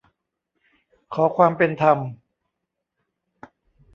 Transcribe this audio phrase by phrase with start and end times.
[1.13, 1.97] ขอความเป็นธรรม